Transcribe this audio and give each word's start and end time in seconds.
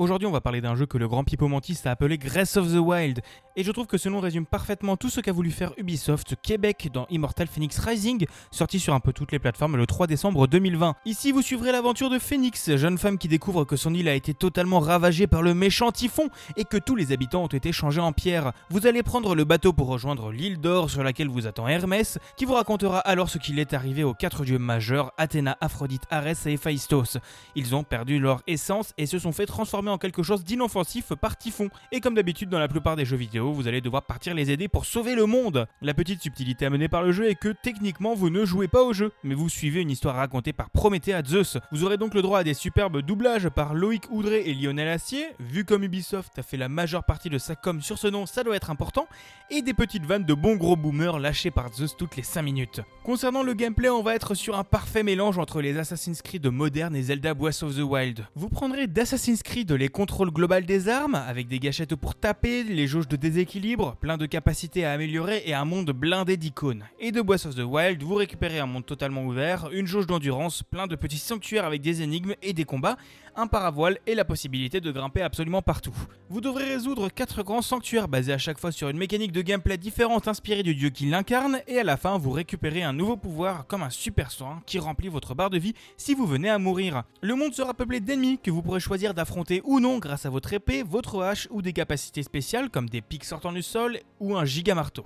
Aujourd'hui, 0.00 0.26
on 0.26 0.30
va 0.30 0.40
parler 0.40 0.62
d'un 0.62 0.76
jeu 0.76 0.86
que 0.86 0.96
le 0.96 1.06
grand 1.06 1.26
Mantis 1.42 1.76
a 1.84 1.90
appelé 1.90 2.16
Grace 2.16 2.56
of 2.56 2.72
the 2.72 2.78
Wild, 2.78 3.20
et 3.54 3.62
je 3.62 3.70
trouve 3.70 3.86
que 3.86 3.98
ce 3.98 4.08
nom 4.08 4.18
résume 4.18 4.46
parfaitement 4.46 4.96
tout 4.96 5.10
ce 5.10 5.20
qu'a 5.20 5.30
voulu 5.30 5.50
faire 5.50 5.74
Ubisoft 5.76 6.36
Québec 6.42 6.88
dans 6.90 7.06
Immortal 7.10 7.48
Phoenix 7.48 7.78
Rising, 7.78 8.24
sorti 8.50 8.80
sur 8.80 8.94
un 8.94 9.00
peu 9.00 9.12
toutes 9.12 9.30
les 9.30 9.38
plateformes 9.38 9.76
le 9.76 9.86
3 9.86 10.06
décembre 10.06 10.46
2020. 10.46 10.94
Ici, 11.04 11.32
vous 11.32 11.42
suivrez 11.42 11.70
l'aventure 11.70 12.08
de 12.08 12.18
Phoenix, 12.18 12.74
jeune 12.76 12.96
femme 12.96 13.18
qui 13.18 13.28
découvre 13.28 13.66
que 13.66 13.76
son 13.76 13.92
île 13.92 14.08
a 14.08 14.14
été 14.14 14.32
totalement 14.32 14.80
ravagée 14.80 15.26
par 15.26 15.42
le 15.42 15.52
méchant 15.52 15.92
typhon 15.92 16.30
et 16.56 16.64
que 16.64 16.78
tous 16.78 16.96
les 16.96 17.12
habitants 17.12 17.44
ont 17.44 17.48
été 17.48 17.70
changés 17.70 18.00
en 18.00 18.12
pierre. 18.12 18.52
Vous 18.70 18.86
allez 18.86 19.02
prendre 19.02 19.34
le 19.34 19.44
bateau 19.44 19.74
pour 19.74 19.88
rejoindre 19.88 20.32
l'île 20.32 20.62
d'or 20.62 20.88
sur 20.88 21.02
laquelle 21.02 21.28
vous 21.28 21.46
attend 21.46 21.68
Hermès, 21.68 22.18
qui 22.38 22.46
vous 22.46 22.54
racontera 22.54 23.00
alors 23.00 23.28
ce 23.28 23.36
qu'il 23.36 23.58
est 23.58 23.74
arrivé 23.74 24.02
aux 24.02 24.14
quatre 24.14 24.46
dieux 24.46 24.58
majeurs, 24.58 25.12
Athéna, 25.18 25.58
Aphrodite, 25.60 26.04
Arès 26.08 26.46
et 26.46 26.52
Héphaïstos. 26.52 27.18
Ils 27.54 27.74
ont 27.74 27.84
perdu 27.84 28.18
leur 28.18 28.40
essence 28.46 28.94
et 28.96 29.04
se 29.04 29.18
sont 29.18 29.32
fait 29.32 29.44
transformer 29.44 29.89
en 29.90 29.98
quelque 29.98 30.22
chose 30.22 30.44
d'inoffensif 30.44 31.14
par 31.14 31.36
typhon. 31.36 31.68
Et 31.92 32.00
comme 32.00 32.14
d'habitude 32.14 32.48
dans 32.48 32.58
la 32.58 32.68
plupart 32.68 32.96
des 32.96 33.04
jeux 33.04 33.16
vidéo, 33.16 33.52
vous 33.52 33.68
allez 33.68 33.80
devoir 33.80 34.02
partir 34.02 34.34
les 34.34 34.50
aider 34.50 34.68
pour 34.68 34.84
sauver 34.84 35.14
le 35.14 35.26
monde. 35.26 35.66
La 35.82 35.94
petite 35.94 36.22
subtilité 36.22 36.66
amenée 36.66 36.88
par 36.88 37.02
le 37.02 37.12
jeu 37.12 37.28
est 37.28 37.34
que 37.34 37.54
techniquement 37.62 38.14
vous 38.14 38.30
ne 38.30 38.44
jouez 38.44 38.68
pas 38.68 38.82
au 38.82 38.92
jeu, 38.92 39.12
mais 39.24 39.34
vous 39.34 39.48
suivez 39.48 39.80
une 39.80 39.90
histoire 39.90 40.16
racontée 40.16 40.52
par 40.52 40.70
Prométhée 40.70 41.14
à 41.14 41.22
Zeus. 41.24 41.58
Vous 41.72 41.84
aurez 41.84 41.96
donc 41.96 42.14
le 42.14 42.22
droit 42.22 42.40
à 42.40 42.44
des 42.44 42.54
superbes 42.54 43.02
doublages 43.02 43.48
par 43.48 43.74
Loïc 43.74 44.04
Oudré 44.10 44.42
et 44.46 44.54
Lionel 44.54 44.88
Assier, 44.88 45.26
vu 45.38 45.64
comme 45.64 45.84
Ubisoft 45.84 46.38
a 46.38 46.42
fait 46.42 46.56
la 46.56 46.68
majeure 46.68 47.04
partie 47.04 47.30
de 47.30 47.38
sa 47.38 47.54
com 47.54 47.82
sur 47.82 47.98
ce 47.98 48.08
nom, 48.08 48.26
ça 48.26 48.44
doit 48.44 48.56
être 48.56 48.70
important, 48.70 49.06
et 49.50 49.62
des 49.62 49.74
petites 49.74 50.06
vannes 50.06 50.24
de 50.24 50.34
bons 50.34 50.56
gros 50.56 50.76
boomers 50.76 51.18
lâchés 51.18 51.50
par 51.50 51.72
Zeus 51.72 51.96
toutes 51.96 52.16
les 52.16 52.22
5 52.22 52.42
minutes. 52.42 52.80
Concernant 53.04 53.42
le 53.42 53.54
gameplay, 53.54 53.88
on 53.88 54.02
va 54.02 54.14
être 54.14 54.34
sur 54.34 54.58
un 54.58 54.64
parfait 54.64 55.02
mélange 55.02 55.38
entre 55.38 55.60
les 55.60 55.76
Assassin's 55.78 56.22
Creed 56.22 56.46
modernes 56.46 56.96
et 56.96 57.02
Zelda 57.02 57.34
Breath 57.34 57.62
of 57.62 57.76
the 57.76 57.80
Wild. 57.80 58.26
Vous 58.34 58.48
prendrez 58.48 58.86
d'Assassin's 58.86 59.42
Creed 59.42 59.72
les 59.80 59.88
contrôles 59.88 60.30
global 60.30 60.66
des 60.66 60.90
armes, 60.90 61.14
avec 61.14 61.48
des 61.48 61.58
gâchettes 61.58 61.94
pour 61.94 62.14
taper, 62.14 62.64
les 62.64 62.86
jauges 62.86 63.08
de 63.08 63.16
déséquilibre, 63.16 63.96
plein 63.96 64.18
de 64.18 64.26
capacités 64.26 64.84
à 64.84 64.92
améliorer 64.92 65.42
et 65.46 65.54
un 65.54 65.64
monde 65.64 65.90
blindé 65.92 66.36
d'icônes. 66.36 66.84
Et 66.98 67.12
de 67.12 67.22
Breath 67.22 67.46
of 67.46 67.54
the 67.54 67.64
Wild, 67.64 68.02
vous 68.02 68.16
récupérez 68.16 68.58
un 68.58 68.66
monde 68.66 68.84
totalement 68.84 69.24
ouvert, 69.24 69.70
une 69.72 69.86
jauge 69.86 70.06
d'endurance, 70.06 70.62
plein 70.62 70.86
de 70.86 70.96
petits 70.96 71.16
sanctuaires 71.16 71.64
avec 71.64 71.80
des 71.80 72.02
énigmes 72.02 72.34
et 72.42 72.52
des 72.52 72.66
combats, 72.66 72.98
un 73.36 73.46
paravoile 73.46 73.98
et 74.06 74.14
la 74.14 74.24
possibilité 74.24 74.80
de 74.80 74.92
grimper 74.92 75.22
absolument 75.22 75.62
partout. 75.62 75.94
Vous 76.28 76.40
devrez 76.40 76.64
résoudre 76.64 77.08
4 77.08 77.42
grands 77.42 77.62
sanctuaires 77.62 78.08
basés 78.08 78.32
à 78.32 78.38
chaque 78.38 78.58
fois 78.58 78.72
sur 78.72 78.88
une 78.88 78.98
mécanique 78.98 79.32
de 79.32 79.42
gameplay 79.42 79.78
différente 79.78 80.28
inspirée 80.28 80.62
du 80.62 80.74
dieu 80.74 80.90
qui 80.90 81.06
l'incarne, 81.06 81.60
et 81.66 81.78
à 81.78 81.84
la 81.84 81.96
fin 81.96 82.18
vous 82.18 82.32
récupérez 82.32 82.82
un 82.82 82.92
nouveau 82.92 83.16
pouvoir 83.16 83.66
comme 83.66 83.82
un 83.82 83.90
super 83.90 84.30
soin 84.30 84.62
qui 84.66 84.78
remplit 84.78 85.08
votre 85.08 85.34
barre 85.34 85.50
de 85.50 85.58
vie 85.58 85.74
si 85.96 86.14
vous 86.14 86.26
venez 86.26 86.50
à 86.50 86.58
mourir. 86.58 87.04
Le 87.22 87.34
monde 87.34 87.54
sera 87.54 87.72
peuplé 87.72 88.00
d'ennemis 88.00 88.38
que 88.42 88.50
vous 88.50 88.62
pourrez 88.62 88.80
choisir 88.80 89.14
d'affronter 89.14 89.59
ou 89.64 89.80
non 89.80 89.98
grâce 89.98 90.26
à 90.26 90.30
votre 90.30 90.52
épée, 90.52 90.82
votre 90.82 91.22
hache 91.22 91.48
ou 91.50 91.62
des 91.62 91.72
capacités 91.72 92.22
spéciales 92.22 92.70
comme 92.70 92.88
des 92.88 93.00
pics 93.00 93.24
sortant 93.24 93.52
du 93.52 93.62
sol 93.62 93.98
ou 94.18 94.36
un 94.36 94.44
giga 94.44 94.74
marteau. 94.74 95.04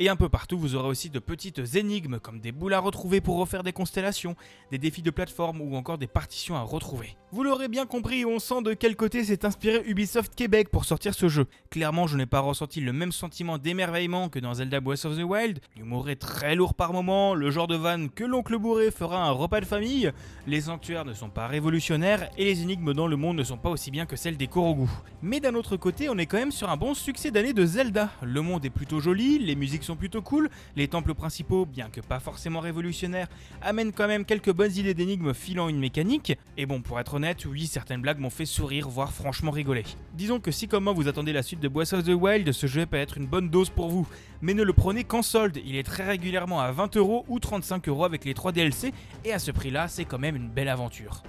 Et 0.00 0.08
un 0.08 0.14
peu 0.14 0.28
partout, 0.28 0.56
vous 0.56 0.76
aurez 0.76 0.88
aussi 0.88 1.10
de 1.10 1.18
petites 1.18 1.74
énigmes 1.74 2.20
comme 2.20 2.38
des 2.38 2.52
boules 2.52 2.74
à 2.74 2.78
retrouver 2.78 3.20
pour 3.20 3.36
refaire 3.36 3.64
des 3.64 3.72
constellations, 3.72 4.36
des 4.70 4.78
défis 4.78 5.02
de 5.02 5.10
plateforme 5.10 5.60
ou 5.60 5.74
encore 5.74 5.98
des 5.98 6.06
partitions 6.06 6.54
à 6.54 6.60
retrouver. 6.60 7.16
Vous 7.30 7.42
l'aurez 7.42 7.68
bien 7.68 7.84
compris, 7.84 8.24
on 8.24 8.38
sent 8.38 8.62
de 8.62 8.72
quel 8.72 8.96
côté 8.96 9.22
s'est 9.22 9.44
inspiré 9.44 9.82
Ubisoft 9.84 10.34
Québec 10.34 10.70
pour 10.70 10.86
sortir 10.86 11.12
ce 11.12 11.28
jeu. 11.28 11.44
Clairement, 11.68 12.06
je 12.06 12.16
n'ai 12.16 12.24
pas 12.24 12.40
ressenti 12.40 12.80
le 12.80 12.94
même 12.94 13.12
sentiment 13.12 13.58
d'émerveillement 13.58 14.30
que 14.30 14.38
dans 14.38 14.54
Zelda 14.54 14.80
Breath 14.80 15.04
of 15.04 15.18
the 15.18 15.24
Wild. 15.24 15.60
L'humour 15.76 16.08
est 16.08 16.16
très 16.16 16.54
lourd 16.54 16.72
par 16.72 16.94
moments, 16.94 17.34
le 17.34 17.50
genre 17.50 17.66
de 17.66 17.76
vanne 17.76 18.08
que 18.08 18.24
l'oncle 18.24 18.56
bourré 18.56 18.90
fera 18.90 19.28
un 19.28 19.30
repas 19.30 19.60
de 19.60 19.66
famille. 19.66 20.10
Les 20.46 20.62
sanctuaires 20.62 21.04
ne 21.04 21.12
sont 21.12 21.28
pas 21.28 21.48
révolutionnaires 21.48 22.30
et 22.38 22.46
les 22.46 22.62
énigmes 22.62 22.94
dans 22.94 23.06
le 23.06 23.16
monde 23.16 23.36
ne 23.36 23.44
sont 23.44 23.58
pas 23.58 23.68
aussi 23.68 23.90
bien 23.90 24.06
que 24.06 24.16
celles 24.16 24.38
des 24.38 24.46
Korogu. 24.46 24.88
Mais 25.20 25.40
d'un 25.40 25.54
autre 25.54 25.76
côté, 25.76 26.08
on 26.08 26.16
est 26.16 26.24
quand 26.24 26.38
même 26.38 26.50
sur 26.50 26.70
un 26.70 26.78
bon 26.78 26.94
succès 26.94 27.30
d'année 27.30 27.52
de 27.52 27.66
Zelda. 27.66 28.08
Le 28.22 28.40
monde 28.40 28.64
est 28.64 28.70
plutôt 28.70 29.00
joli, 29.00 29.38
les 29.38 29.54
musiques 29.54 29.84
sont 29.84 29.96
plutôt 29.96 30.22
cool, 30.22 30.48
les 30.76 30.88
temples 30.88 31.12
principaux, 31.12 31.66
bien 31.66 31.90
que 31.90 32.00
pas 32.00 32.20
forcément 32.20 32.60
révolutionnaires, 32.60 33.28
amènent 33.60 33.92
quand 33.92 34.08
même 34.08 34.24
quelques 34.24 34.52
bonnes 34.52 34.74
idées 34.74 34.94
d'énigmes 34.94 35.34
filant 35.34 35.68
une 35.68 35.78
mécanique. 35.78 36.32
Et 36.56 36.64
bon, 36.64 36.80
pour 36.80 36.98
être 36.98 37.17
oui, 37.46 37.66
certaines 37.66 38.00
blagues 38.00 38.18
m'ont 38.18 38.30
fait 38.30 38.46
sourire, 38.46 38.88
voire 38.88 39.12
franchement 39.12 39.50
rigoler. 39.50 39.84
Disons 40.14 40.40
que 40.40 40.50
si 40.50 40.68
comme 40.68 40.84
moi 40.84 40.92
vous 40.92 41.08
attendez 41.08 41.32
la 41.32 41.42
suite 41.42 41.60
de 41.60 41.68
Breath 41.68 41.92
of 41.92 42.04
the 42.04 42.14
Wild, 42.14 42.50
ce 42.52 42.66
jeu 42.66 42.86
peut 42.86 42.96
être 42.96 43.18
une 43.18 43.26
bonne 43.26 43.48
dose 43.48 43.70
pour 43.70 43.88
vous. 43.88 44.06
Mais 44.40 44.54
ne 44.54 44.62
le 44.62 44.72
prenez 44.72 45.04
qu'en 45.04 45.22
solde, 45.22 45.58
il 45.64 45.76
est 45.76 45.82
très 45.82 46.04
régulièrement 46.04 46.60
à 46.60 46.70
20 46.70 46.96
euros 46.96 47.24
ou 47.28 47.40
35 47.40 47.88
euros 47.88 48.04
avec 48.04 48.24
les 48.24 48.34
3 48.34 48.52
DLC, 48.52 48.92
et 49.24 49.32
à 49.32 49.38
ce 49.38 49.50
prix 49.50 49.70
là, 49.70 49.88
c'est 49.88 50.04
quand 50.04 50.18
même 50.18 50.36
une 50.36 50.48
belle 50.48 50.68
aventure. 50.68 51.22